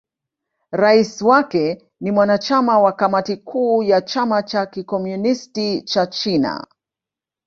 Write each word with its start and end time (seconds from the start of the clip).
Rais 0.71 1.21
wake 1.21 1.91
ni 1.99 2.11
mwanachama 2.11 2.79
wa 2.79 2.93
Kamati 2.93 3.37
Kuu 3.37 3.83
ya 3.83 4.01
Chama 4.01 4.43
cha 4.43 4.65
Kikomunisti 4.65 5.81
cha 5.81 6.07
China. 6.07 6.67